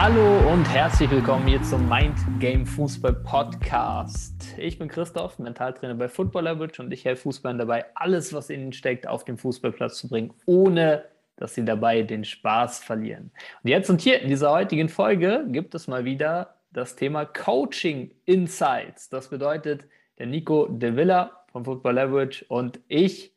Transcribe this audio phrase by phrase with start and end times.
[0.00, 4.56] Hallo und herzlich willkommen hier zum Mind Game Fußball Podcast.
[4.56, 8.72] Ich bin Christoph, Mentaltrainer bei Football Leverage und ich helfe Fußballern dabei, alles, was ihnen
[8.72, 11.04] steckt, auf den Fußballplatz zu bringen, ohne
[11.34, 13.32] dass sie dabei den Spaß verlieren.
[13.64, 18.14] Und jetzt und hier in dieser heutigen Folge gibt es mal wieder das Thema Coaching
[18.24, 19.08] Insights.
[19.08, 19.88] Das bedeutet,
[20.20, 23.34] der Nico De Villa von Football Leverage und ich,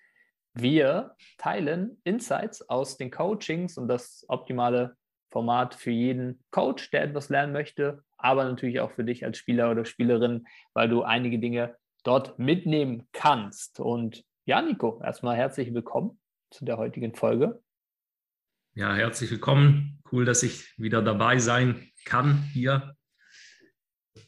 [0.53, 4.95] wir teilen Insights aus den Coachings und das optimale
[5.31, 9.71] Format für jeden Coach, der etwas lernen möchte, aber natürlich auch für dich als Spieler
[9.71, 13.79] oder Spielerin, weil du einige Dinge dort mitnehmen kannst.
[13.79, 16.19] Und ja, Nico, erstmal herzlich willkommen
[16.51, 17.63] zu der heutigen Folge.
[18.73, 20.01] Ja, herzlich willkommen.
[20.11, 22.95] Cool, dass ich wieder dabei sein kann hier.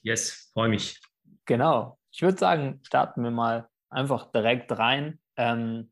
[0.01, 1.01] Yes, freue mich.
[1.45, 1.99] Genau.
[2.11, 5.91] Ich würde sagen, starten wir mal einfach direkt rein, ähm,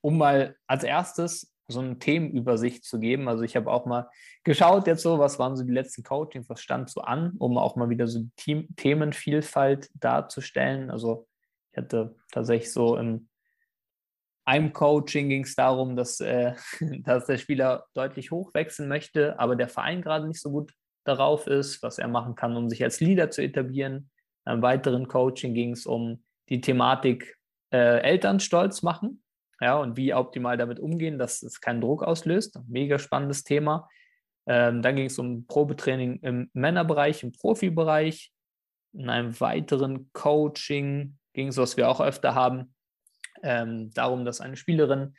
[0.00, 3.28] um mal als erstes so eine Themenübersicht zu geben.
[3.28, 4.08] Also ich habe auch mal
[4.44, 7.76] geschaut jetzt so, was waren so die letzten Coachings, was stand so an, um auch
[7.76, 10.90] mal wieder so die Team Themenvielfalt darzustellen.
[10.90, 11.26] Also
[11.72, 13.28] ich hatte tatsächlich so im
[14.44, 16.54] einem Coaching ging es darum, dass, äh,
[17.04, 20.72] dass der Spieler deutlich hochwechseln möchte, aber der Verein gerade nicht so gut
[21.04, 24.10] darauf ist, was er machen kann, um sich als Leader zu etablieren.
[24.44, 27.36] Im weiteren Coaching ging es um die Thematik
[27.72, 29.22] äh, Eltern stolz machen
[29.60, 32.58] ja, und wie optimal damit umgehen, dass es keinen Druck auslöst.
[32.66, 33.88] Mega spannendes Thema.
[34.46, 38.32] Ähm, dann ging es um Probetraining im Männerbereich, im Profibereich.
[38.92, 42.74] In einem weiteren Coaching ging es, was wir auch öfter haben,
[43.42, 45.14] ähm, darum, dass eine Spielerin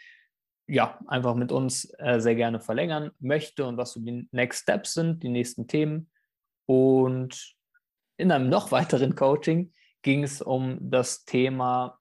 [0.67, 4.93] ja einfach mit uns äh, sehr gerne verlängern möchte und was so die Next Steps
[4.93, 6.09] sind, die nächsten Themen.
[6.65, 7.55] Und
[8.17, 11.96] in einem noch weiteren Coaching ging es um das Thema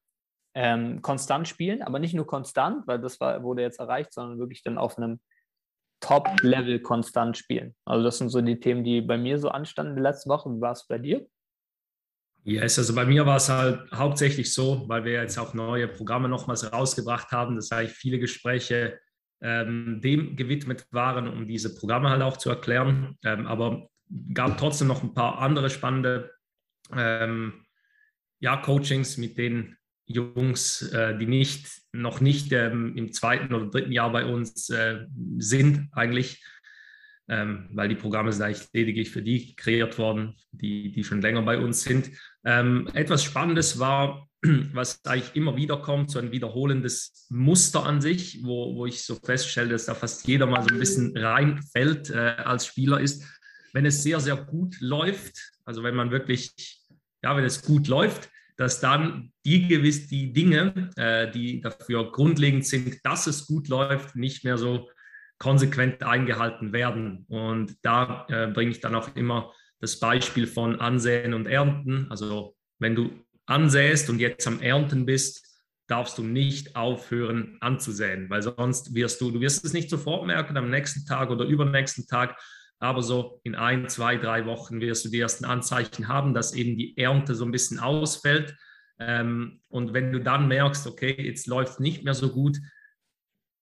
[0.59, 4.63] ähm, konstant spielen, aber nicht nur konstant, weil das war, wurde jetzt erreicht, sondern wirklich
[4.63, 5.19] dann auf einem
[5.99, 7.75] Top-Level konstant spielen.
[7.85, 10.49] Also das sind so die Themen, die bei mir so anstanden die letzte Woche.
[10.49, 11.27] Wie war es bei dir?
[12.43, 15.87] Ja, yes, also bei mir war es halt hauptsächlich so, weil wir jetzt auch neue
[15.87, 18.99] Programme nochmals rausgebracht haben, dass eigentlich viele Gespräche
[19.41, 23.15] ähm, dem gewidmet waren, um diese Programme halt auch zu erklären.
[23.23, 23.89] Ähm, aber
[24.33, 26.31] gab trotzdem noch ein paar andere spannende
[26.95, 27.63] ähm,
[28.39, 33.91] ja, Coachings, mit denen Jungs, äh, die nicht, noch nicht ähm, im zweiten oder dritten
[33.91, 35.05] Jahr bei uns äh,
[35.37, 36.43] sind, eigentlich,
[37.27, 41.41] ähm, weil die Programme sind eigentlich lediglich für die kreiert worden, die, die schon länger
[41.41, 42.09] bei uns sind.
[42.45, 44.27] Ähm, etwas Spannendes war,
[44.73, 49.15] was eigentlich immer wieder kommt, so ein wiederholendes Muster an sich, wo, wo ich so
[49.15, 53.23] feststelle, dass da fast jeder mal so ein bisschen reinfällt äh, als Spieler ist,
[53.73, 56.79] wenn es sehr, sehr gut läuft, also wenn man wirklich,
[57.21, 62.65] ja, wenn es gut läuft, dass dann die gewiss die Dinge, äh, die dafür grundlegend
[62.65, 64.89] sind, dass es gut läuft, nicht mehr so
[65.37, 67.25] konsequent eingehalten werden.
[67.29, 72.07] Und da äh, bringe ich dann auch immer das Beispiel von Ansehen und Ernten.
[72.09, 73.11] Also wenn du
[73.45, 75.45] ansäst und jetzt am Ernten bist,
[75.87, 80.57] darfst du nicht aufhören anzusäen, weil sonst wirst du, du wirst es nicht sofort merken
[80.57, 82.37] am nächsten Tag oder übernächsten Tag,
[82.79, 86.77] aber so in ein, zwei, drei Wochen wirst du die ersten Anzeichen haben, dass eben
[86.77, 88.55] die Ernte so ein bisschen ausfällt.
[88.99, 92.57] Ähm, und wenn du dann merkst, okay, jetzt läuft es nicht mehr so gut,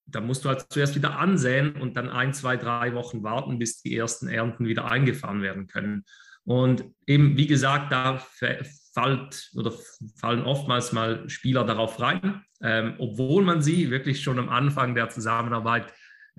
[0.06, 3.82] dann musst du halt zuerst wieder ansehen und dann ein, zwei, drei Wochen warten, bis
[3.82, 6.04] die ersten Ernten wieder eingefahren werden können.
[6.44, 9.72] Und eben, wie gesagt, da fällt oder
[10.16, 15.08] fallen oftmals mal Spieler darauf rein, ähm, obwohl man sie wirklich schon am Anfang der
[15.08, 15.92] Zusammenarbeit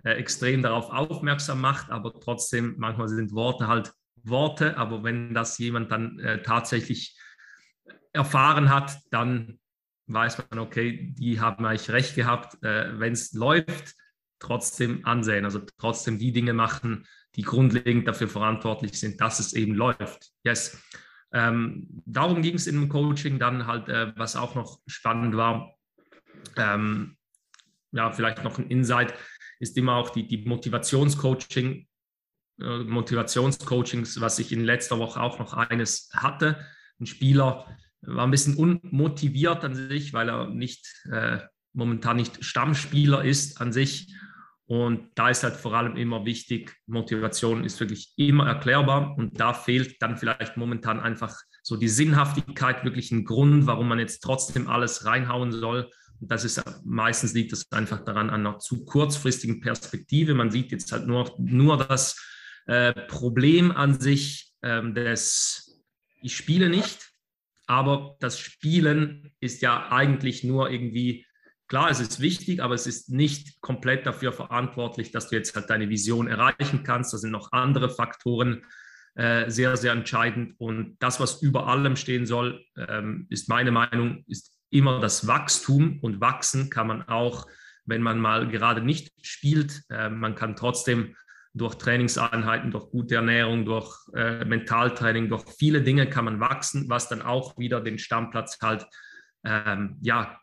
[0.03, 3.93] äh, extrem darauf aufmerksam macht, aber trotzdem, manchmal sind Worte halt
[4.23, 7.17] Worte, aber wenn das jemand dann äh, tatsächlich
[8.13, 9.59] erfahren hat, dann
[10.07, 13.95] weiß man, okay, die haben eigentlich recht gehabt, äh, wenn es läuft,
[14.39, 19.75] trotzdem ansehen, also trotzdem die Dinge machen, die grundlegend dafür verantwortlich sind, dass es eben
[19.75, 20.31] läuft.
[20.43, 20.81] Yes.
[21.33, 25.73] Ähm, darum ging es im Coaching dann halt, äh, was auch noch spannend war,
[26.55, 27.17] ähm,
[27.91, 29.13] ja, vielleicht noch ein Insight,
[29.59, 31.87] ist immer auch die, die Motivationscoaching,
[32.61, 36.65] äh, Motivationscoachings, was ich in letzter Woche auch noch eines hatte.
[36.99, 37.67] Ein Spieler
[38.01, 41.39] war ein bisschen unmotiviert an sich, weil er nicht äh,
[41.73, 44.13] momentan nicht Stammspieler ist an sich.
[44.65, 49.53] Und da ist halt vor allem immer wichtig, Motivation ist wirklich immer erklärbar und da
[49.53, 51.33] fehlt dann vielleicht momentan einfach
[51.63, 55.89] so die Sinnhaftigkeit, wirklich ein Grund, warum man jetzt trotzdem alles reinhauen soll.
[56.19, 60.33] Das ist meistens liegt das einfach daran an einer zu kurzfristigen Perspektive.
[60.33, 62.15] Man sieht jetzt halt nur, nur das
[62.65, 65.81] äh, Problem an sich ähm, des,
[66.21, 67.11] ich spiele nicht,
[67.67, 71.25] aber das Spielen ist ja eigentlich nur irgendwie
[71.67, 75.69] klar, es ist wichtig, aber es ist nicht komplett dafür verantwortlich, dass du jetzt halt
[75.69, 77.13] deine Vision erreichen kannst.
[77.13, 78.63] Da sind noch andere Faktoren
[79.15, 80.55] äh, sehr, sehr entscheidend.
[80.59, 85.99] Und das, was über allem stehen soll, ähm, ist meine Meinung, ist immer das Wachstum.
[86.01, 87.47] Und wachsen kann man auch,
[87.85, 89.83] wenn man mal gerade nicht spielt.
[89.89, 91.15] Äh, man kann trotzdem
[91.53, 97.09] durch Trainingseinheiten, durch gute Ernährung, durch äh, Mentaltraining, durch viele Dinge kann man wachsen, was
[97.09, 98.85] dann auch wieder den Stammplatz halt
[99.43, 100.39] ähm, ja,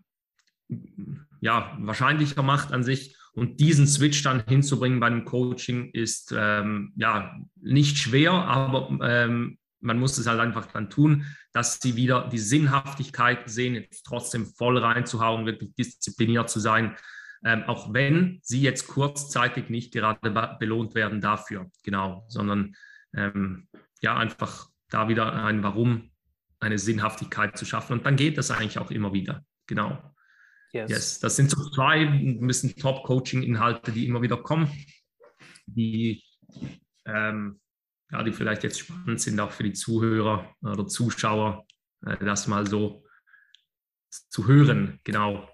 [1.41, 3.17] ja, wahrscheinlicher macht an sich.
[3.35, 9.99] Und diesen Switch dann hinzubringen beim Coaching ist ähm, ja nicht schwer, aber ähm, man
[9.99, 14.77] muss es halt einfach dann tun, dass sie wieder die Sinnhaftigkeit sehen, jetzt trotzdem voll
[14.77, 16.97] reinzuhauen, wirklich diszipliniert zu sein,
[17.45, 22.75] ähm, auch wenn sie jetzt kurzzeitig nicht gerade belohnt werden dafür, genau, sondern
[23.15, 23.69] ähm,
[24.01, 26.11] ja, einfach da wieder ein Warum,
[26.59, 27.99] eine Sinnhaftigkeit zu schaffen.
[27.99, 30.15] Und dann geht das eigentlich auch immer wieder, genau.
[30.73, 30.91] Yes.
[30.91, 31.21] yes.
[31.21, 34.69] Das sind so zwei ein bisschen Top-Coaching-Inhalte, die immer wieder kommen,
[35.67, 36.25] die,
[37.07, 37.61] ähm,
[38.15, 41.67] ja, die vielleicht jetzt spannend sind, auch für die Zuhörer oder Zuschauer,
[42.07, 43.05] äh, das mal so
[44.29, 45.01] zu hören.
[45.03, 45.49] Genau.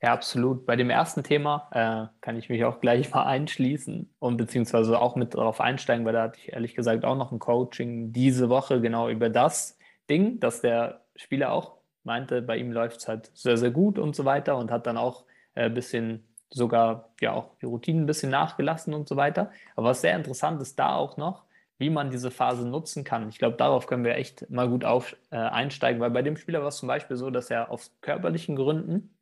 [0.00, 0.64] Ja, absolut.
[0.64, 5.16] Bei dem ersten Thema äh, kann ich mich auch gleich mal einschließen und beziehungsweise auch
[5.16, 8.80] mit darauf einsteigen, weil da hatte ich ehrlich gesagt auch noch ein Coaching diese Woche
[8.80, 9.78] genau über das
[10.08, 14.16] Ding, dass der Spieler auch meinte, bei ihm läuft es halt sehr, sehr gut und
[14.16, 15.24] so weiter und hat dann auch
[15.54, 19.50] ein äh, bisschen sogar ja auch die Routinen ein bisschen nachgelassen und so weiter.
[19.74, 21.45] Aber was sehr interessant ist da auch noch,
[21.78, 23.28] wie man diese Phase nutzen kann.
[23.28, 26.60] Ich glaube, darauf können wir echt mal gut auf, äh, einsteigen, weil bei dem Spieler
[26.60, 29.16] war es zum Beispiel so, dass er aus körperlichen Gründen,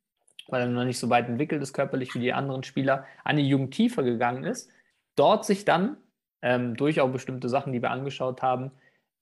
[0.49, 3.75] weil er noch nicht so weit entwickelt ist körperlich wie die anderen Spieler, eine Jugend
[3.75, 4.71] tiefer gegangen ist,
[5.17, 5.97] dort sich dann
[6.43, 8.71] ähm, durch auch bestimmte Sachen, die wir angeschaut haben,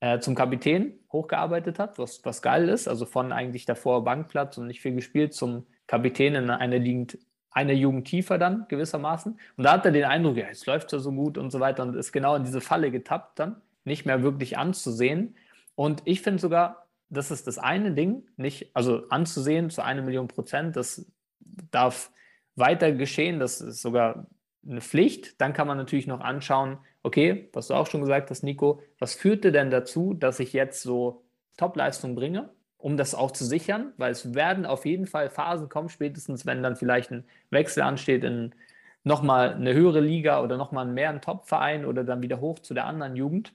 [0.01, 2.89] äh, zum Kapitän hochgearbeitet hat, was, was geil ist.
[2.89, 7.19] Also von eigentlich davor Bankplatz und nicht viel gespielt zum Kapitän in einer Jugend,
[7.53, 9.39] eine Jugend tiefer dann gewissermaßen.
[9.57, 11.83] Und da hat er den Eindruck, ja, jetzt läuft ja so gut und so weiter
[11.83, 15.37] und ist genau in diese Falle getappt dann, nicht mehr wirklich anzusehen.
[15.75, 20.29] Und ich finde sogar, das ist das eine Ding, nicht, also anzusehen zu einer Million
[20.29, 21.07] Prozent, das
[21.71, 22.11] darf
[22.57, 24.27] weiter geschehen, das ist sogar
[24.67, 25.41] eine Pflicht.
[25.41, 29.15] Dann kann man natürlich noch anschauen, okay, was du auch schon gesagt hast, Nico, was
[29.15, 31.25] führte denn dazu, dass ich jetzt so
[31.57, 32.51] Topleistung bringe,
[32.83, 33.93] um das auch zu sichern?
[33.97, 38.25] Weil es werden auf jeden Fall Phasen kommen, spätestens wenn dann vielleicht ein Wechsel ansteht
[38.25, 38.55] in
[39.05, 42.87] nochmal eine höhere Liga oder nochmal mehr einen Top-Verein oder dann wieder hoch zu der
[42.87, 43.53] anderen Jugend,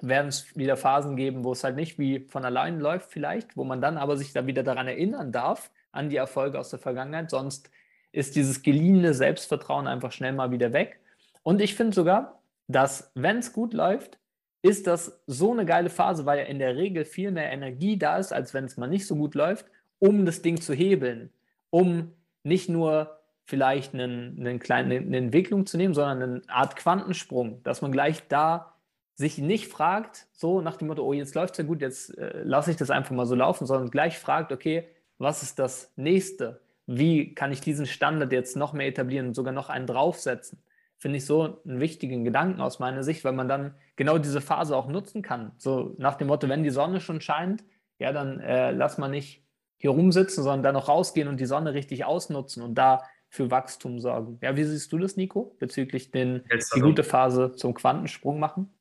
[0.00, 3.64] werden es wieder Phasen geben, wo es halt nicht wie von allein läuft vielleicht, wo
[3.64, 7.30] man dann aber sich da wieder daran erinnern darf, an die Erfolge aus der Vergangenheit,
[7.30, 7.70] sonst
[8.10, 11.00] ist dieses geliehene Selbstvertrauen einfach schnell mal wieder weg.
[11.42, 14.18] Und ich finde sogar, dass wenn es gut läuft,
[14.64, 18.16] ist das so eine geile Phase, weil ja in der Regel viel mehr Energie da
[18.16, 19.66] ist, als wenn es mal nicht so gut läuft,
[19.98, 21.30] um das Ding zu hebeln,
[21.68, 22.14] um
[22.44, 27.82] nicht nur vielleicht einen, einen kleinen, eine Entwicklung zu nehmen, sondern eine Art Quantensprung, dass
[27.82, 28.74] man gleich da
[29.14, 32.42] sich nicht fragt, so nach dem Motto, oh, jetzt läuft es ja gut, jetzt äh,
[32.42, 34.88] lasse ich das einfach mal so laufen, sondern gleich fragt, okay,
[35.18, 36.62] was ist das nächste?
[36.86, 40.58] Wie kann ich diesen Standard jetzt noch mehr etablieren und sogar noch einen draufsetzen?
[41.04, 44.74] Finde ich so einen wichtigen Gedanken aus meiner Sicht, weil man dann genau diese Phase
[44.74, 45.52] auch nutzen kann.
[45.58, 47.62] So nach dem Motto, wenn die Sonne schon scheint,
[47.98, 49.44] ja, dann äh, lass mal nicht
[49.76, 54.00] hier rumsitzen, sondern dann noch rausgehen und die Sonne richtig ausnutzen und da für Wachstum
[54.00, 54.38] sorgen.
[54.40, 58.40] Ja, wie siehst du das, Nico, bezüglich den, Jetzt die also, gute Phase zum Quantensprung
[58.40, 58.72] machen?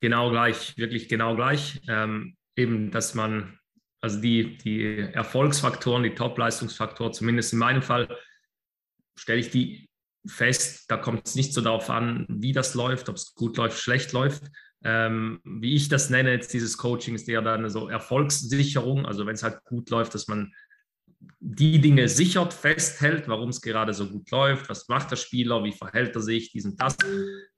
[0.00, 1.82] Genau gleich, wirklich genau gleich.
[1.88, 3.58] Ähm, eben, dass man,
[4.00, 8.06] also die, die Erfolgsfaktoren, die Top-Leistungsfaktoren, zumindest in meinem Fall,
[9.16, 9.89] stelle ich die
[10.26, 10.90] fest.
[10.90, 14.12] Da kommt es nicht so darauf an, wie das läuft, ob es gut läuft, schlecht
[14.12, 14.44] läuft.
[14.82, 19.06] Ähm, wie ich das nenne, jetzt dieses Coaching ist eher dann so Erfolgssicherung.
[19.06, 20.52] Also wenn es halt gut läuft, dass man
[21.38, 25.72] die Dinge sichert, festhält, warum es gerade so gut läuft, was macht der Spieler, wie
[25.72, 26.96] verhält er sich, diesen, das.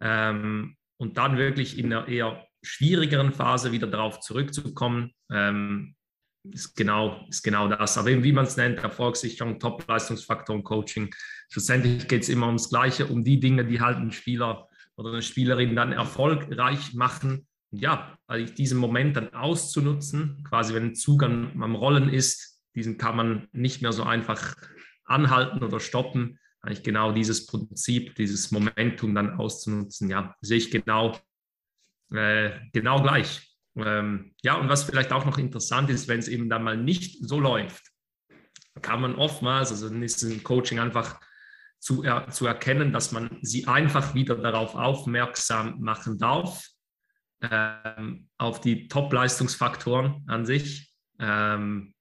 [0.00, 5.94] Ähm, und dann wirklich in einer eher schwierigeren Phase wieder darauf zurückzukommen, ähm,
[6.44, 7.96] ist, genau, ist genau das.
[7.98, 11.14] Aber eben, wie man es nennt, Erfolgssicherung, Top-Leistungsfaktoren, Coaching,
[11.48, 15.22] schlussendlich geht es immer ums Gleiche, um die Dinge, die halt einen Spieler oder eine
[15.22, 17.46] Spielerin dann erfolgreich machen.
[17.70, 22.98] Ja, also diesen Moment dann auszunutzen, quasi wenn ein Zug am, am Rollen ist, diesen
[22.98, 24.56] kann man nicht mehr so einfach
[25.04, 26.38] anhalten oder stoppen.
[26.60, 31.18] Eigentlich genau dieses Prinzip, dieses Momentum dann auszunutzen, ja, sehe ich genau,
[32.12, 33.51] äh, genau gleich.
[33.76, 37.26] Ähm, ja, und was vielleicht auch noch interessant ist, wenn es eben dann mal nicht
[37.26, 37.90] so läuft,
[38.80, 41.20] kann man oftmals, also ist ein Coaching einfach
[41.78, 46.66] zu, er, zu erkennen, dass man sie einfach wieder darauf aufmerksam machen darf,
[47.40, 50.94] ähm, auf die Top-Leistungsfaktoren an sich.
[51.18, 51.94] Ähm,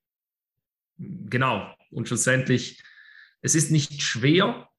[0.98, 2.82] genau, und schlussendlich
[3.42, 4.70] es ist nicht schwer,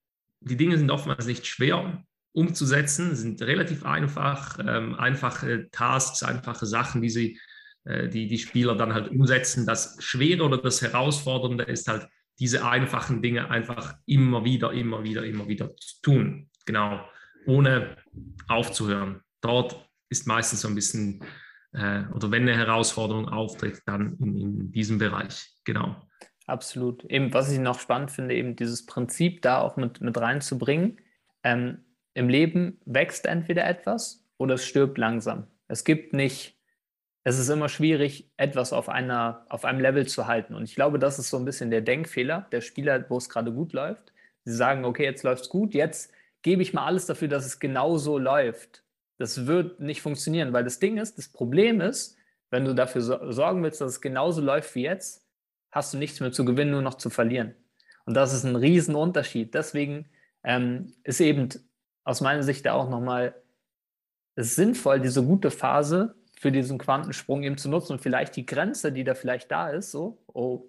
[0.41, 7.03] die Dinge sind oftmals nicht schwer umzusetzen, sind relativ einfach, ähm, einfache Tasks, einfache Sachen,
[7.03, 7.41] die sie,
[7.85, 9.67] äh, die, die Spieler dann halt umsetzen.
[9.67, 12.09] Das Schwere oder das Herausfordernde ist halt,
[12.39, 16.51] diese einfachen Dinge einfach immer wieder, immer wieder, immer wieder zu tun.
[16.67, 17.01] Genau,
[17.47, 17.97] ohne
[18.49, 19.21] aufzuhören.
[19.41, 21.25] Dort ist meistens so ein bisschen,
[21.73, 25.53] äh, oder wenn eine Herausforderung auftritt, dann in, in diesem Bereich.
[25.65, 25.97] Genau.
[26.47, 27.05] Absolut.
[27.05, 31.01] Eben, was ich noch spannend finde, eben dieses Prinzip da auch mit, mit reinzubringen.
[31.45, 35.47] Ähm, Im Leben wächst entweder etwas oder es stirbt langsam.
[35.69, 36.59] Es gibt nicht,
[37.25, 40.55] es ist immer schwierig, etwas auf, einer, auf einem Level zu halten.
[40.55, 43.53] Und ich glaube, das ist so ein bisschen der Denkfehler der Spieler, wo es gerade
[43.53, 44.13] gut läuft.
[44.45, 47.61] Sie sagen, okay, jetzt läuft es gut, jetzt gebe ich mal alles dafür, dass es
[47.61, 48.83] genauso läuft.
[49.19, 52.17] Das wird nicht funktionieren, weil das Ding ist, das Problem ist,
[52.51, 53.01] wenn du dafür
[53.33, 55.27] sorgen willst, dass es genauso läuft wie jetzt,
[55.71, 57.55] hast du nichts mehr zu gewinnen, nur noch zu verlieren.
[58.05, 59.55] Und das ist ein Riesenunterschied.
[59.55, 60.07] Deswegen
[60.45, 61.49] ähm, ist eben
[62.05, 63.35] aus meiner Sicht auch nochmal
[64.37, 69.05] sinnvoll, diese gute Phase für diesen Quantensprung eben zu nutzen und vielleicht die Grenze, die
[69.05, 70.65] da vielleicht da ist, so, oh,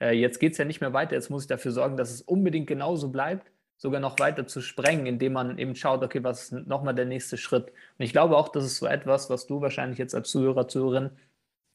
[0.00, 2.22] äh, jetzt geht es ja nicht mehr weiter, jetzt muss ich dafür sorgen, dass es
[2.22, 6.52] unbedingt genauso bleibt, sogar noch weiter zu sprengen, indem man eben schaut, okay, was ist
[6.66, 7.72] nochmal der nächste Schritt?
[7.98, 11.10] Und ich glaube auch, das ist so etwas, was du wahrscheinlich jetzt als Zuhörer, Zuhörerin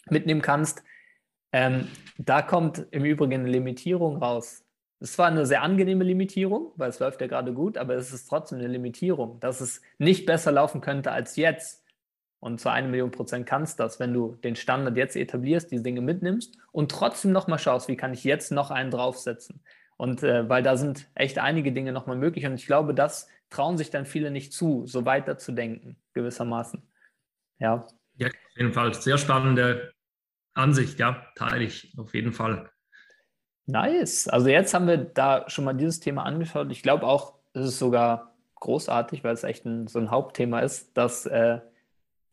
[0.10, 0.84] mitnehmen kannst,
[1.52, 1.88] ähm,
[2.18, 4.64] da kommt im Übrigen eine Limitierung raus.
[5.02, 8.28] Es zwar eine sehr angenehme Limitierung, weil es läuft ja gerade gut, aber es ist
[8.28, 11.84] trotzdem eine Limitierung, dass es nicht besser laufen könnte als jetzt.
[12.40, 16.02] Und zu einer Million Prozent kannst das, wenn du den Standard jetzt etablierst, die Dinge
[16.02, 19.64] mitnimmst und trotzdem nochmal schaust, wie kann ich jetzt noch einen draufsetzen.
[19.98, 23.78] Und äh, weil da sind echt einige Dinge nochmal möglich und ich glaube, das trauen
[23.78, 26.82] sich dann viele nicht zu, so weiter zu denken, gewissermaßen.
[27.58, 27.88] Ja.
[28.18, 29.94] Ja, auf jeden Fall sehr spannende
[30.54, 32.70] Ansicht, ja, teile ich auf jeden Fall.
[33.72, 34.28] Nice.
[34.28, 36.72] Also jetzt haben wir da schon mal dieses Thema angeschaut.
[36.72, 40.96] Ich glaube auch, es ist sogar großartig, weil es echt ein, so ein Hauptthema ist,
[40.98, 41.60] das äh,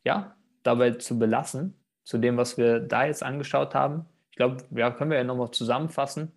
[0.04, 4.06] ja dabei zu belassen, zu dem, was wir da jetzt angeschaut haben.
[4.30, 6.32] Ich glaube, ja, können wir ja nochmal zusammenfassen.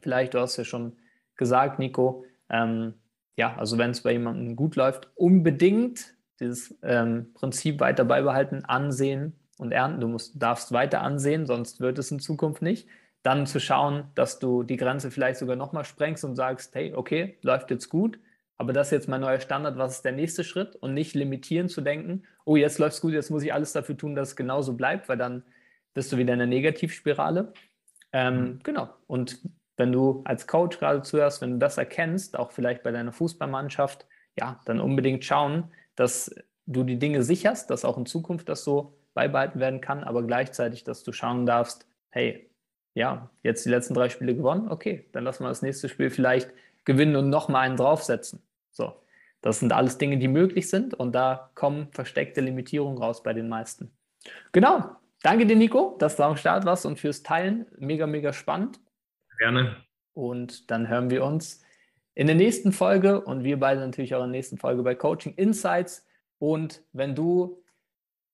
[0.00, 0.96] Vielleicht, du hast ja schon
[1.36, 2.94] gesagt, Nico, ähm,
[3.36, 9.38] ja, also wenn es bei jemandem gut läuft, unbedingt dieses ähm, Prinzip weiter beibehalten, ansehen,
[9.62, 10.00] und ernten.
[10.00, 12.88] Du musst, darfst weiter ansehen, sonst wird es in Zukunft nicht.
[13.22, 17.38] Dann zu schauen, dass du die Grenze vielleicht sogar nochmal sprengst und sagst, hey, okay,
[17.42, 18.18] läuft jetzt gut,
[18.62, 20.76] aber das ist jetzt mein neuer Standard, was ist der nächste Schritt?
[20.76, 23.96] Und nicht limitieren zu denken, oh, jetzt läuft es gut, jetzt muss ich alles dafür
[23.96, 25.42] tun, dass es genauso bleibt, weil dann
[25.94, 27.52] bist du wieder in der Negativspirale.
[28.12, 28.58] Ähm, mhm.
[28.62, 28.88] Genau.
[29.06, 29.40] Und
[29.76, 34.06] wenn du als Coach gerade zuhörst, wenn du das erkennst, auch vielleicht bei deiner Fußballmannschaft,
[34.38, 36.34] ja, dann unbedingt schauen, dass
[36.66, 40.84] du die Dinge sicherst, dass auch in Zukunft das so beibehalten werden kann, aber gleichzeitig,
[40.84, 42.48] dass du schauen darfst, hey,
[42.94, 46.50] ja, jetzt die letzten drei Spiele gewonnen, okay, dann lassen wir das nächste Spiel vielleicht
[46.84, 48.42] gewinnen und nochmal einen draufsetzen.
[48.70, 48.94] So,
[49.40, 53.48] das sind alles Dinge, die möglich sind und da kommen versteckte Limitierungen raus bei den
[53.48, 53.92] meisten.
[54.52, 57.66] Genau, danke dir, Nico, dass du am Start warst und fürs Teilen.
[57.78, 58.80] Mega, mega spannend.
[59.38, 59.76] Gerne.
[60.14, 61.62] Und dann hören wir uns
[62.14, 65.34] in der nächsten Folge und wir beide natürlich auch in der nächsten Folge bei Coaching
[65.34, 66.06] Insights.
[66.38, 67.62] Und wenn du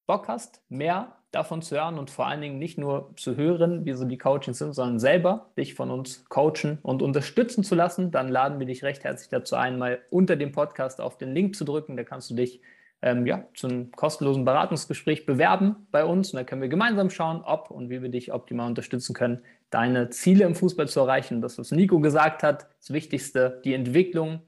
[0.06, 3.92] Bock hast, mehr davon zu hören und vor allen Dingen nicht nur zu hören, wie
[3.92, 8.28] so die Coachings sind, sondern selber dich von uns coachen und unterstützen zu lassen, dann
[8.28, 11.64] laden wir dich recht herzlich dazu ein, mal unter dem Podcast auf den Link zu
[11.64, 11.96] drücken.
[11.96, 12.62] Da kannst du dich
[13.02, 17.42] ähm, ja, zu einem kostenlosen Beratungsgespräch bewerben bei uns und da können wir gemeinsam schauen,
[17.44, 21.40] ob und wie wir dich optimal unterstützen können, deine Ziele im Fußball zu erreichen.
[21.40, 24.40] Das, was Nico gesagt hat, das Wichtigste, die Entwicklung,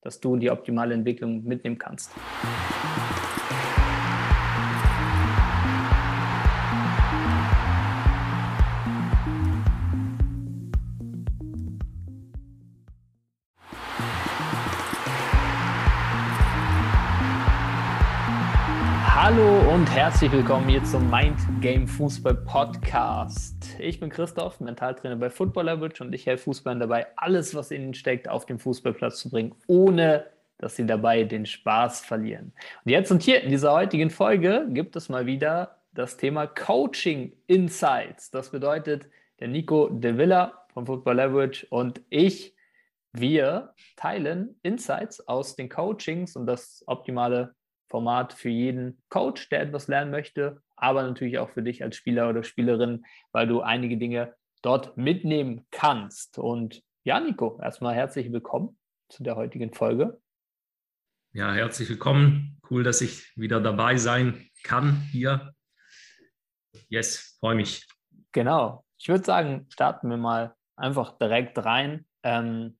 [0.00, 2.12] dass du die optimale Entwicklung mitnehmen kannst.
[19.22, 23.78] Hallo und herzlich willkommen hier zum Mind Game Fußball Podcast.
[23.78, 27.94] Ich bin Christoph, Mentaltrainer bei Football Leverage und ich helfe Fußballern dabei, alles, was ihnen
[27.94, 30.26] steckt, auf den Fußballplatz zu bringen, ohne
[30.58, 32.52] dass sie dabei den Spaß verlieren.
[32.84, 37.32] Und jetzt und hier in dieser heutigen Folge gibt es mal wieder das Thema Coaching
[37.46, 38.30] Insights.
[38.30, 39.06] Das bedeutet,
[39.38, 42.54] der Nico De Villa von Football Leverage und ich,
[43.12, 47.54] wir teilen Insights aus den Coachings und das optimale
[47.88, 52.28] Format für jeden Coach, der etwas lernen möchte, aber natürlich auch für dich als Spieler
[52.28, 56.38] oder Spielerin, weil du einige Dinge dort mitnehmen kannst.
[56.38, 60.20] Und ja, Nico, erstmal herzlich willkommen zu der heutigen Folge.
[61.32, 62.60] Ja, herzlich willkommen.
[62.70, 65.54] Cool, dass ich wieder dabei sein kann hier.
[66.88, 67.86] Yes, freue mich.
[68.32, 68.84] Genau.
[68.98, 72.06] Ich würde sagen, starten wir mal einfach direkt rein.
[72.22, 72.78] Ähm,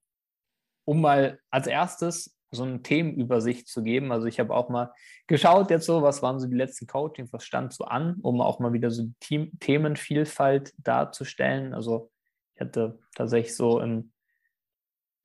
[0.84, 4.10] um mal als erstes so eine Themenübersicht zu geben.
[4.12, 4.92] Also ich habe auch mal
[5.26, 8.58] geschaut jetzt so, was waren so die letzten Coachings, was stand so an, um auch
[8.58, 11.74] mal wieder so die Team Themenvielfalt darzustellen.
[11.74, 12.10] Also
[12.54, 14.12] ich hatte tatsächlich so im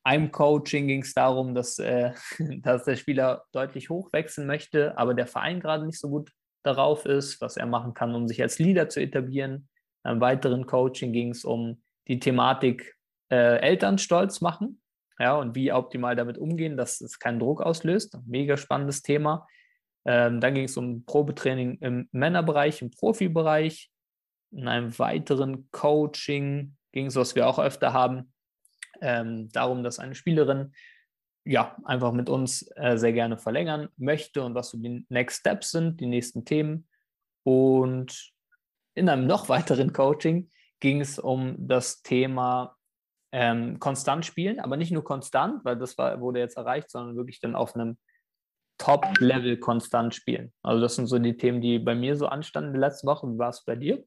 [0.04, 2.14] einem Coaching ging es darum, dass, äh,
[2.62, 6.32] dass der Spieler deutlich hochwechseln möchte, aber der Verein gerade nicht so gut
[6.62, 9.68] darauf ist, was er machen kann, um sich als Leader zu etablieren.
[10.04, 12.96] Im weiteren Coaching ging es um die Thematik
[13.32, 14.80] äh, Eltern stolz machen
[15.20, 18.18] ja, und wie optimal damit umgehen, dass es keinen Druck auslöst.
[18.26, 19.48] Mega spannendes Thema.
[20.06, 23.92] Ähm, dann ging es um Probetraining im Männerbereich, im Profibereich.
[24.52, 28.34] In einem weiteren Coaching ging es, was wir auch öfter haben,
[29.02, 30.74] ähm, darum, dass eine Spielerin
[31.46, 35.72] ja einfach mit uns äh, sehr gerne verlängern möchte und was so die Next Steps
[35.72, 36.88] sind, die nächsten Themen.
[37.44, 38.34] Und
[38.96, 42.76] in einem noch weiteren Coaching ging es um das Thema
[43.38, 47.42] ähm, konstant spielen, aber nicht nur konstant, weil das war, wurde jetzt erreicht, sondern wirklich
[47.42, 47.98] dann auf einem
[48.77, 50.54] Top-Level konstant spielen.
[50.63, 53.27] Also das sind so die Themen, die bei mir so anstanden die letzte Woche.
[53.27, 54.06] Wie war es bei dir?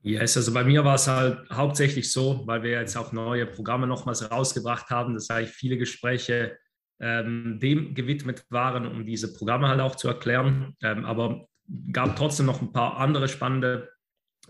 [0.00, 3.86] Yes, also bei mir war es halt hauptsächlich so, weil wir jetzt auch neue Programme
[3.86, 6.56] nochmals rausgebracht haben, dass eigentlich viele Gespräche
[6.98, 10.74] ähm, dem gewidmet waren, um diese Programme halt auch zu erklären.
[10.82, 11.48] Ähm, aber
[11.92, 13.90] gab trotzdem noch ein paar andere spannende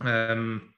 [0.04, 0.73] ähm,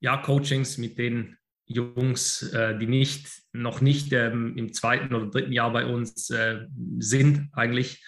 [0.00, 5.52] ja, Coachings mit den Jungs, äh, die nicht, noch nicht ähm, im zweiten oder dritten
[5.52, 6.66] Jahr bei uns äh,
[6.98, 8.04] sind eigentlich,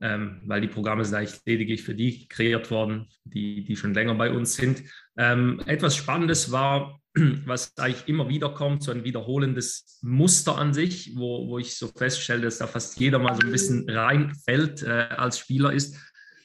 [0.00, 4.14] ähm, weil die Programme sind eigentlich lediglich für die kreiert worden, die, die schon länger
[4.14, 4.82] bei uns sind.
[5.16, 7.00] Ähm, etwas Spannendes war,
[7.44, 11.88] was eigentlich immer wieder kommt, so ein wiederholendes Muster an sich, wo, wo ich so
[11.88, 15.96] feststelle, dass da fast jeder mal so ein bisschen reinfällt äh, als Spieler ist,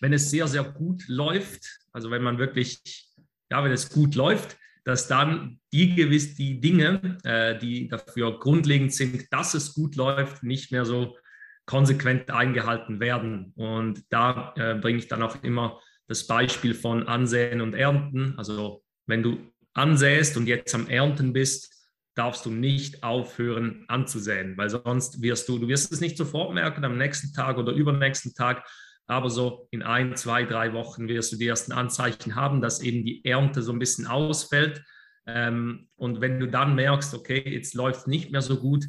[0.02, 3.08] wenn es sehr, sehr gut läuft, also wenn man wirklich,
[3.50, 8.94] ja, wenn es gut läuft, dass dann die gewiss die Dinge, äh, die dafür grundlegend
[8.94, 11.18] sind, dass es gut läuft, nicht mehr so
[11.66, 13.52] konsequent eingehalten werden.
[13.56, 18.36] Und da äh, bringe ich dann auch immer das Beispiel von Ansehen und Ernten.
[18.38, 21.74] Also wenn du ansäst und jetzt am Ernten bist,
[22.14, 26.86] darfst du nicht aufhören anzusäen, weil sonst wirst du, du wirst es nicht sofort merken
[26.86, 28.66] am nächsten Tag oder übernächsten Tag,
[29.08, 33.06] aber so in ein, zwei, drei Wochen wirst du die ersten Anzeichen haben, dass eben
[33.06, 34.84] die Ernte so ein bisschen ausfällt.
[35.28, 38.86] Ähm, und wenn du dann merkst, okay, jetzt läuft es nicht mehr so gut,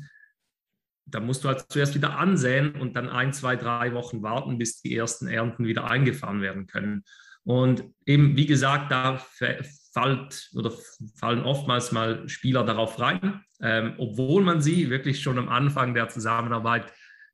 [1.07, 4.81] dann musst du halt zuerst wieder ansehen und dann ein, zwei, drei Wochen warten, bis
[4.81, 7.05] die ersten Ernten wieder eingefahren werden können.
[7.44, 10.72] Und eben, wie gesagt, da fällt oder
[11.14, 16.09] fallen oftmals mal Spieler darauf rein, ähm, obwohl man sie wirklich schon am Anfang der
[16.09, 16.92] Zusammenarbeit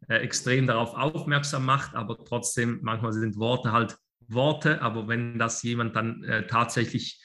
[0.09, 3.97] äh, extrem darauf aufmerksam macht, aber trotzdem, manchmal sind Worte halt
[4.29, 7.23] Worte, aber wenn das jemand dann äh, tatsächlich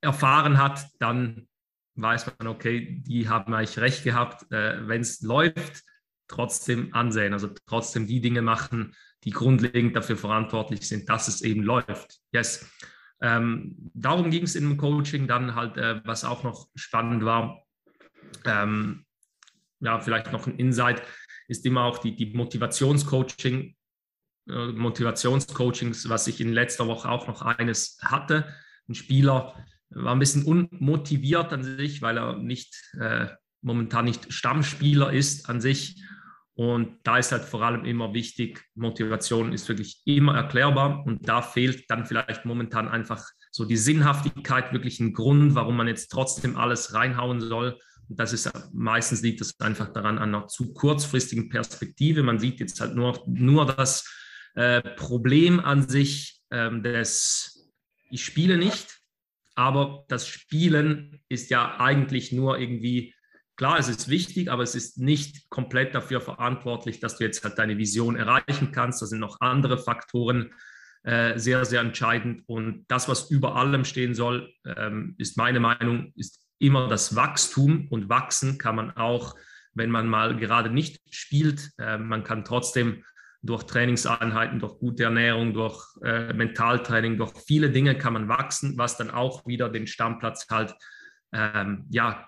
[0.00, 1.48] erfahren hat, dann
[1.96, 5.82] weiß man, okay, die haben eigentlich recht gehabt, äh, wenn es läuft,
[6.28, 8.94] trotzdem ansehen, also trotzdem die Dinge machen,
[9.24, 12.18] die grundlegend dafür verantwortlich sind, dass es eben läuft.
[12.32, 12.70] Yes.
[13.20, 17.62] Ähm, darum ging es im Coaching dann halt, äh, was auch noch spannend war,
[18.44, 19.06] ähm,
[19.80, 21.02] ja, vielleicht noch ein Insight,
[21.48, 23.74] ist immer auch die, die Motivationscoaching,
[24.48, 28.46] äh, Motivationscoachings, was ich in letzter Woche auch noch eines hatte.
[28.88, 29.54] Ein Spieler
[29.90, 33.28] war ein bisschen unmotiviert an sich, weil er nicht äh,
[33.62, 36.02] momentan nicht Stammspieler ist an sich.
[36.54, 41.42] Und da ist halt vor allem immer wichtig, Motivation ist wirklich immer erklärbar und da
[41.42, 46.56] fehlt dann vielleicht momentan einfach so die Sinnhaftigkeit, wirklich ein Grund, warum man jetzt trotzdem
[46.56, 52.22] alles reinhauen soll das ist meistens liegt das einfach daran an einer zu kurzfristigen Perspektive.
[52.22, 54.04] Man sieht jetzt halt nur, nur das
[54.54, 56.82] äh, Problem an sich ähm,
[58.10, 59.00] ich spiele nicht,
[59.54, 63.14] aber das Spielen ist ja eigentlich nur irgendwie,
[63.56, 67.58] klar, es ist wichtig, aber es ist nicht komplett dafür verantwortlich, dass du jetzt halt
[67.58, 69.02] deine Vision erreichen kannst.
[69.02, 70.52] Da sind noch andere Faktoren
[71.02, 72.42] äh, sehr, sehr entscheidend.
[72.46, 77.88] Und das, was über allem stehen soll, ähm, ist meine Meinung, ist immer das Wachstum
[77.90, 79.34] und wachsen kann man auch,
[79.74, 81.70] wenn man mal gerade nicht spielt.
[81.78, 83.04] Äh, man kann trotzdem
[83.42, 88.96] durch Trainingseinheiten, durch gute Ernährung, durch äh, Mentaltraining, durch viele Dinge kann man wachsen, was
[88.96, 90.74] dann auch wieder den Stammplatz halt
[91.32, 92.26] ähm, ja,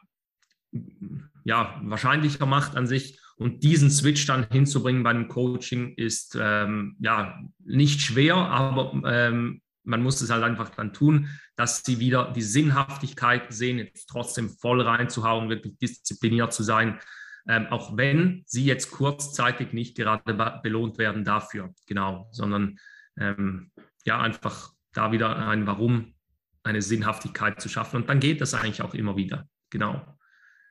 [1.45, 3.21] ja, wahrscheinlicher macht an sich.
[3.37, 10.03] Und diesen Switch dann hinzubringen beim Coaching ist ähm, ja nicht schwer, aber ähm, man
[10.03, 14.81] muss es halt einfach dann tun, dass sie wieder die Sinnhaftigkeit sehen, jetzt trotzdem voll
[14.81, 17.01] reinzuhauen, wirklich diszipliniert zu sein,
[17.49, 20.23] ähm, auch wenn sie jetzt kurzzeitig nicht gerade
[20.63, 22.79] belohnt werden dafür, genau, sondern
[23.19, 23.73] ähm,
[24.05, 26.15] ja, einfach da wieder ein Warum,
[26.63, 27.97] eine Sinnhaftigkeit zu schaffen.
[27.97, 30.17] Und dann geht das eigentlich auch immer wieder, genau.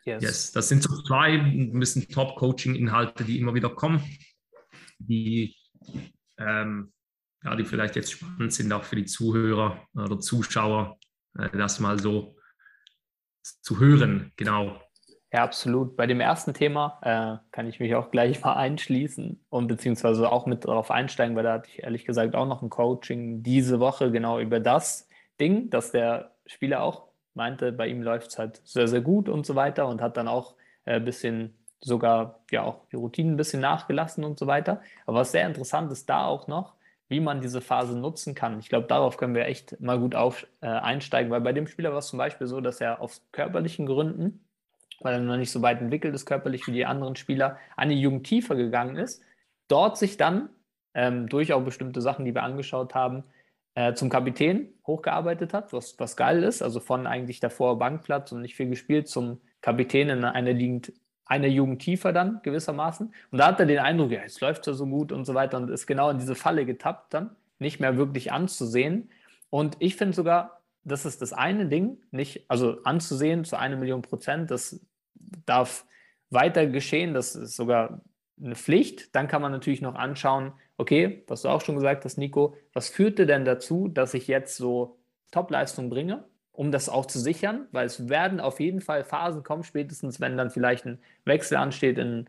[0.06, 0.23] Yes.
[0.23, 0.52] yes.
[0.54, 4.02] Das sind so zwei ein bisschen Top-Coaching-Inhalte, die immer wieder kommen,
[5.00, 5.54] die,
[6.38, 6.93] ähm,
[7.43, 10.97] ja, die vielleicht jetzt spannend sind, auch für die Zuhörer oder Zuschauer,
[11.38, 12.36] äh, das mal so
[13.62, 14.32] zu hören.
[14.36, 14.82] Genau.
[15.32, 15.97] Ja, absolut.
[15.97, 20.45] Bei dem ersten Thema äh, kann ich mich auch gleich mal einschließen und beziehungsweise auch
[20.45, 24.12] mit darauf einsteigen, weil da hatte ich ehrlich gesagt auch noch ein Coaching diese Woche
[24.12, 25.08] genau über das
[25.39, 29.45] Ding, dass der Spieler auch meinte, bei ihm läuft es halt sehr, sehr gut und
[29.45, 33.38] so weiter und hat dann auch ein äh, bisschen sogar ja auch die Routinen ein
[33.38, 34.82] bisschen nachgelassen und so weiter.
[35.06, 36.77] Aber was sehr interessant ist da auch noch,
[37.10, 38.60] wie man diese Phase nutzen kann.
[38.60, 41.91] Ich glaube, darauf können wir echt mal gut auf, äh, einsteigen, weil bei dem Spieler
[41.91, 44.48] war es zum Beispiel so, dass er aus körperlichen Gründen
[45.00, 48.26] weil er noch nicht so weit entwickelt ist körperlich wie die anderen Spieler, eine Jugend
[48.26, 49.22] tiefer gegangen ist,
[49.67, 50.50] dort sich dann
[50.93, 53.24] ähm, durch auch bestimmte Sachen, die wir angeschaut haben,
[53.76, 58.41] äh, zum Kapitän hochgearbeitet hat, was, was geil ist, also von eigentlich davor Bankplatz und
[58.41, 60.93] nicht viel gespielt zum Kapitän in einer Jugend,
[61.28, 63.13] eine Jugend tiefer dann gewissermaßen.
[63.32, 65.58] Und da hat er den Eindruck, ja, jetzt läuft er so gut und so weiter
[65.58, 69.10] und ist genau in diese Falle getappt dann, nicht mehr wirklich anzusehen.
[69.50, 74.02] Und ich finde sogar, das ist das eine Ding, nicht, also anzusehen zu einer Million
[74.02, 74.80] Prozent, das
[75.46, 75.86] darf
[76.30, 78.02] weiter geschehen, das ist sogar
[78.42, 79.16] eine Pflicht.
[79.16, 82.90] Dann kann man natürlich noch anschauen, okay, was du auch schon gesagt hast, Nico, was
[82.90, 85.00] führte denn dazu, dass ich jetzt so
[85.32, 86.24] Topleistung bringe,
[86.58, 90.38] um das auch zu sichern, weil es werden auf jeden Fall Phasen kommen, spätestens wenn
[90.38, 92.28] dann vielleicht ein Wechsel ansteht in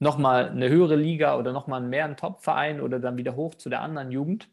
[0.00, 3.80] nochmal eine höhere Liga oder nochmal mehr ein Top-Verein oder dann wieder hoch zu der
[3.80, 4.48] anderen Jugend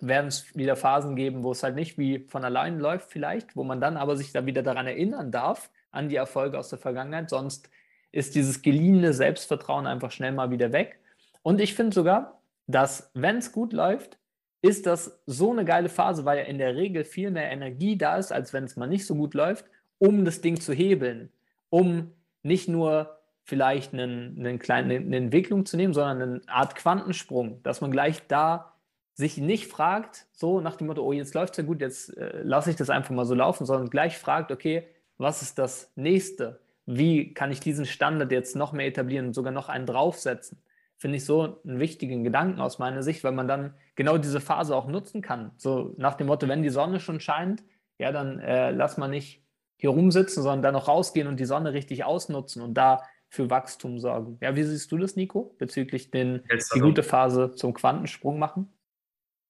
[0.00, 3.64] werden es wieder Phasen geben, wo es halt nicht wie von allein läuft vielleicht, wo
[3.64, 7.30] man dann aber sich da wieder daran erinnern darf, an die Erfolge aus der Vergangenheit.
[7.30, 7.70] Sonst
[8.12, 11.00] ist dieses geliehene Selbstvertrauen einfach schnell mal wieder weg.
[11.42, 14.18] Und ich finde sogar, dass wenn es gut läuft,
[14.64, 18.16] ist das so eine geile Phase, weil ja in der Regel viel mehr Energie da
[18.16, 19.66] ist, als wenn es mal nicht so gut läuft,
[19.98, 21.30] um das Ding zu hebeln,
[21.68, 27.62] um nicht nur vielleicht einen, einen kleinen, eine Entwicklung zu nehmen, sondern eine Art Quantensprung,
[27.62, 28.72] dass man gleich da
[29.12, 32.40] sich nicht fragt, so nach dem Motto, oh, jetzt läuft es ja gut, jetzt äh,
[32.42, 36.58] lasse ich das einfach mal so laufen, sondern gleich fragt, okay, was ist das nächste?
[36.86, 40.56] Wie kann ich diesen Standard jetzt noch mehr etablieren und sogar noch einen draufsetzen?
[41.04, 44.74] Finde ich so einen wichtigen Gedanken aus meiner Sicht, weil man dann genau diese Phase
[44.74, 45.50] auch nutzen kann.
[45.58, 47.62] So nach dem Motto, wenn die Sonne schon scheint,
[47.98, 49.44] ja, dann äh, lass mal nicht
[49.76, 53.98] hier rumsitzen, sondern dann noch rausgehen und die Sonne richtig ausnutzen und da für Wachstum
[53.98, 54.38] sorgen.
[54.40, 56.42] Ja, wie siehst du das, Nico, bezüglich den,
[56.74, 58.72] die gute Phase zum Quantensprung machen?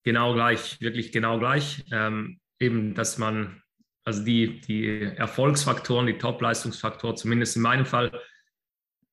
[0.02, 1.84] Genau gleich, wirklich genau gleich.
[1.92, 3.62] Ähm, eben, dass man,
[4.02, 8.10] also die, die Erfolgsfaktoren, die Top-Leistungsfaktoren, zumindest in meinem Fall,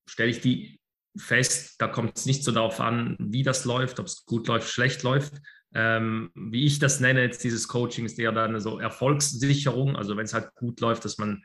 [0.07, 0.80] stelle ich die
[1.17, 4.69] fest, da kommt es nicht so darauf an, wie das läuft, ob es gut läuft,
[4.69, 5.33] schlecht läuft.
[5.73, 10.25] Ähm, wie ich das nenne, jetzt dieses Coaching ist eher dann so Erfolgssicherung, also wenn
[10.25, 11.43] es halt gut läuft, dass man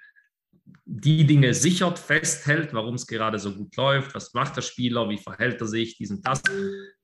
[0.84, 5.18] die Dinge sichert, festhält, warum es gerade so gut läuft, was macht der Spieler, wie
[5.18, 6.42] verhält er sich, diesen, das.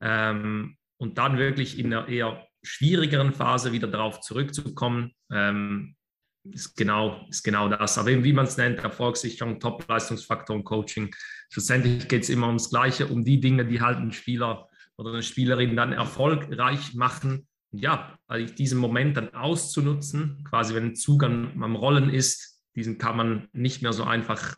[0.01, 5.95] Ähm, und dann wirklich in einer eher schwierigeren Phase wieder darauf zurückzukommen, ähm,
[6.43, 7.97] ist, genau, ist genau das.
[7.97, 11.13] Aber eben, wie man es nennt, Erfolgssicherung, Top-Leistungsfaktoren, Coaching,
[11.49, 15.23] schlussendlich geht es immer ums Gleiche, um die Dinge, die halt einen Spieler oder eine
[15.23, 17.47] Spielerin dann erfolgreich machen.
[17.71, 22.97] Ja, also diesen Moment dann auszunutzen, quasi wenn ein Zug am, am Rollen ist, diesen
[22.97, 24.55] kann man nicht mehr so einfach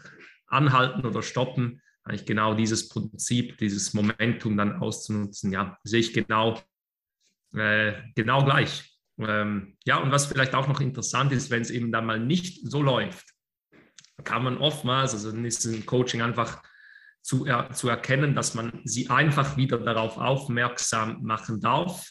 [0.47, 5.51] anhalten oder stoppen, eigentlich genau dieses Prinzip, dieses Momentum dann auszunutzen.
[5.51, 6.61] Ja, sehe ich genau,
[7.53, 8.94] äh, genau gleich.
[9.17, 12.69] Ähm, ja, und was vielleicht auch noch interessant ist, wenn es eben dann mal nicht
[12.69, 13.33] so läuft,
[14.23, 16.61] kann man oftmals, also dann ist ein Coaching einfach
[17.21, 22.07] zu, er, zu erkennen, dass man sie einfach wieder darauf aufmerksam machen darf,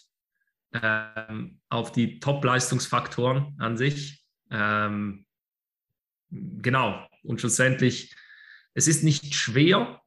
[0.72, 4.24] ähm, auf die Top-Leistungsfaktoren an sich.
[4.50, 5.26] Ähm,
[6.30, 8.14] genau, und schlussendlich
[8.74, 10.00] es ist nicht schwer,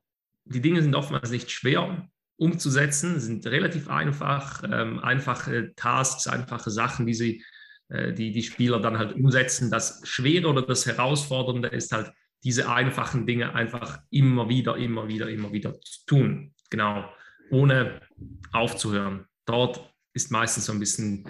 [0.45, 7.05] die Dinge sind oftmals nicht schwer umzusetzen, sind relativ einfach, ähm, einfache Tasks, einfache Sachen,
[7.05, 7.43] die sie,
[7.89, 9.71] äh, die, die Spieler dann halt umsetzen.
[9.71, 12.11] Das Schwere oder das Herausfordernde ist halt,
[12.43, 16.53] diese einfachen Dinge einfach immer wieder, immer wieder, immer wieder zu tun.
[16.69, 17.09] Genau,
[17.49, 17.99] ohne
[18.51, 19.25] aufzuhören.
[19.45, 21.27] Dort ist meistens so ein bisschen,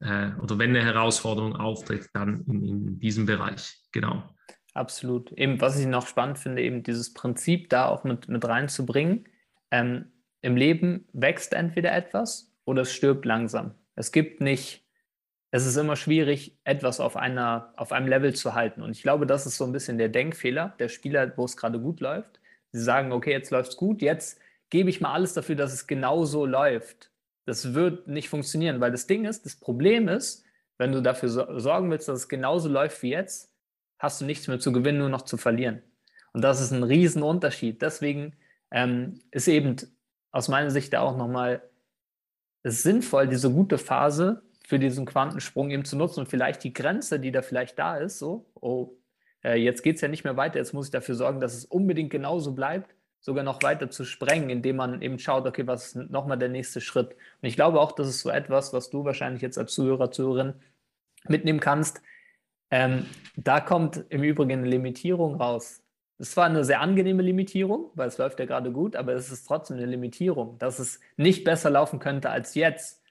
[0.00, 3.78] äh, oder wenn eine Herausforderung auftritt, dann in, in diesem Bereich.
[3.92, 4.34] Genau.
[4.74, 5.32] Absolut.
[5.32, 9.28] Eben, was ich noch spannend finde, eben dieses Prinzip da auch mit, mit reinzubringen.
[9.70, 13.74] Ähm, Im Leben wächst entweder etwas oder es stirbt langsam.
[13.94, 14.84] Es gibt nicht,
[15.50, 18.82] es ist immer schwierig, etwas auf, einer, auf einem Level zu halten.
[18.82, 21.80] Und ich glaube, das ist so ein bisschen der Denkfehler der Spieler, wo es gerade
[21.80, 22.40] gut läuft.
[22.72, 25.86] Sie sagen, okay, jetzt läuft es gut, jetzt gebe ich mal alles dafür, dass es
[25.86, 27.10] genauso läuft.
[27.44, 30.44] Das wird nicht funktionieren, weil das Ding ist, das Problem ist,
[30.78, 31.28] wenn du dafür
[31.60, 33.52] sorgen willst, dass es genauso läuft wie jetzt,
[33.98, 35.82] hast du nichts mehr zu gewinnen, nur noch zu verlieren.
[36.32, 37.82] Und das ist ein Riesenunterschied.
[37.82, 38.36] Deswegen
[38.70, 39.76] ähm, ist eben
[40.32, 41.62] aus meiner Sicht auch nochmal
[42.62, 47.32] sinnvoll, diese gute Phase für diesen Quantensprung eben zu nutzen und vielleicht die Grenze, die
[47.32, 48.96] da vielleicht da ist, so, oh,
[49.42, 51.64] äh, jetzt geht es ja nicht mehr weiter, jetzt muss ich dafür sorgen, dass es
[51.64, 56.10] unbedingt genauso bleibt, sogar noch weiter zu sprengen, indem man eben schaut, okay, was ist
[56.10, 57.12] nochmal der nächste Schritt?
[57.42, 60.54] Und ich glaube auch, das ist so etwas, was du wahrscheinlich jetzt als Zuhörer, Zuhörerin
[61.28, 62.00] mitnehmen kannst.
[62.70, 65.82] Ähm, da kommt im Übrigen eine Limitierung raus.
[66.20, 69.46] Es war eine sehr angenehme Limitierung, weil es läuft ja gerade gut, aber es ist
[69.46, 73.02] trotzdem eine Limitierung, dass es nicht besser laufen könnte als jetzt.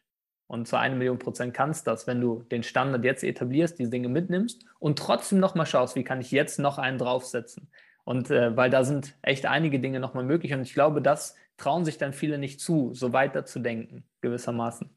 [0.46, 4.10] Und zu einer Million Prozent kannst das, wenn du den Standard jetzt etablierst, die Dinge
[4.10, 7.70] mitnimmst und trotzdem nochmal schaust, wie kann ich jetzt noch einen draufsetzen.
[8.04, 10.54] Und äh, weil da sind echt einige Dinge nochmal möglich.
[10.54, 14.90] Und ich glaube, das trauen sich dann viele nicht zu, so weiter zu denken, gewissermaßen.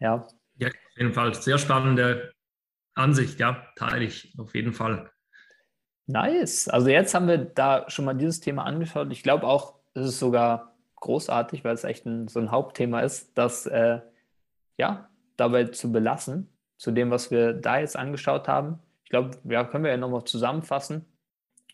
[0.00, 0.26] Ja.
[0.56, 1.34] Ja, auf jeden Fall.
[1.34, 2.32] Sehr spannende
[2.94, 5.11] Ansicht, ja, teile ich auf jeden Fall.
[6.12, 6.68] Nice.
[6.68, 9.10] Also jetzt haben wir da schon mal dieses Thema angeschaut.
[9.12, 13.36] Ich glaube auch, es ist sogar großartig, weil es echt ein, so ein Hauptthema ist,
[13.36, 14.00] das äh,
[14.78, 18.78] ja dabei zu belassen, zu dem, was wir da jetzt angeschaut haben.
[19.04, 21.06] Ich glaube, ja, können wir ja nochmal zusammenfassen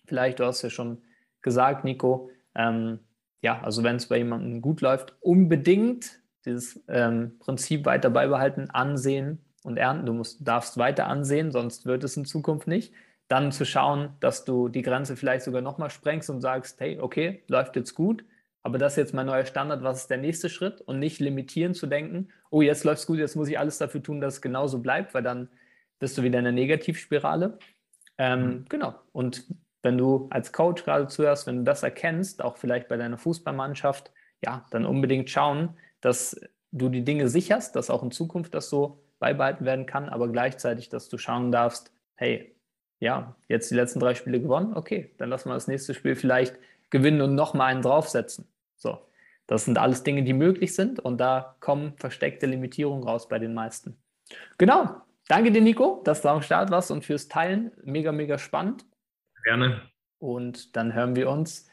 [0.08, 1.02] vielleicht, du hast ja schon
[1.42, 2.98] gesagt, Nico, ähm,
[3.40, 9.44] ja, also wenn es bei jemandem gut läuft, unbedingt dieses ähm, Prinzip weiter beibehalten, ansehen
[9.62, 10.06] und ernten.
[10.06, 12.92] Du musst, darfst weiter ansehen, sonst wird es in Zukunft nicht.
[13.28, 17.42] Dann zu schauen, dass du die Grenze vielleicht sogar nochmal sprengst und sagst, hey, okay,
[17.46, 18.24] läuft jetzt gut,
[18.62, 20.80] aber das ist jetzt mein neuer Standard, was ist der nächste Schritt?
[20.80, 24.02] Und nicht limitieren zu denken, oh, jetzt läuft es gut, jetzt muss ich alles dafür
[24.02, 25.48] tun, dass es genauso bleibt, weil dann
[25.98, 27.58] bist du wieder in der Negativspirale.
[28.18, 28.64] Ähm, mhm.
[28.68, 28.94] Genau.
[29.12, 29.44] Und
[29.82, 34.12] wenn du als Coach gerade zuhörst, wenn du das erkennst, auch vielleicht bei deiner Fußballmannschaft,
[34.44, 36.40] ja, dann unbedingt schauen, dass
[36.72, 40.88] du die Dinge sicherst, dass auch in Zukunft das so beibehalten werden kann, aber gleichzeitig,
[40.88, 42.54] dass du schauen darfst, hey,
[43.00, 46.56] ja, jetzt die letzten drei Spiele gewonnen, okay, dann lass mal das nächste Spiel vielleicht
[46.90, 48.48] gewinnen und nochmal einen draufsetzen.
[48.76, 48.98] So,
[49.46, 53.54] das sind alles Dinge, die möglich sind und da kommen versteckte Limitierungen raus bei den
[53.54, 53.96] meisten.
[54.58, 55.02] Genau.
[55.28, 57.70] Danke dir, Nico, dass du am Start warst und fürs Teilen.
[57.84, 58.86] Mega, mega spannend.
[59.44, 59.82] Gerne.
[60.18, 61.68] Und dann hören wir uns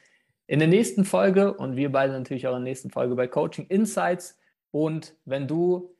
[0.47, 3.65] in der nächsten Folge und wir beide natürlich auch in der nächsten Folge bei Coaching
[3.67, 4.37] Insights.
[4.71, 5.95] Und wenn du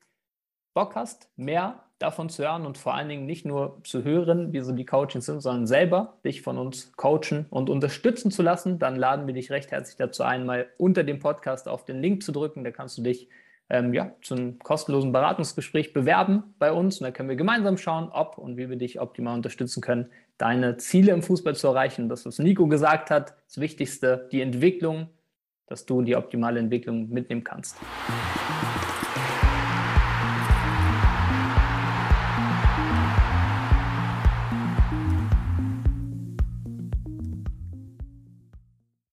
[0.74, 4.60] Bock hast, mehr davon zu hören und vor allen Dingen nicht nur zu hören, wie
[4.60, 8.96] so die Coachings sind, sondern selber dich von uns coachen und unterstützen zu lassen, dann
[8.96, 12.32] laden wir dich recht herzlich dazu ein, mal unter dem Podcast auf den Link zu
[12.32, 12.64] drücken.
[12.64, 13.28] Da kannst du dich
[13.70, 18.10] ähm, ja, zu einem kostenlosen Beratungsgespräch bewerben bei uns und dann können wir gemeinsam schauen,
[18.12, 22.08] ob und wie wir dich optimal unterstützen können, deine Ziele im Fußball zu erreichen.
[22.08, 25.08] Das, was Nico gesagt hat, das Wichtigste, die Entwicklung,
[25.66, 27.76] dass du die optimale Entwicklung mitnehmen kannst.